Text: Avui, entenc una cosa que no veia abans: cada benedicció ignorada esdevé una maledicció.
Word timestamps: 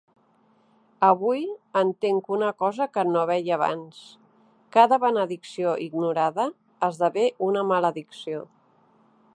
Avui, 1.07 1.43
entenc 1.81 2.29
una 2.37 2.49
cosa 2.63 2.87
que 2.95 3.03
no 3.09 3.25
veia 3.33 3.53
abans: 3.59 4.01
cada 4.77 5.01
benedicció 5.05 5.77
ignorada 5.89 6.47
esdevé 6.91 7.27
una 7.51 7.67
maledicció. 7.75 8.43